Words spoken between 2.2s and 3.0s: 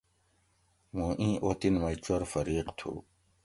فریق تھو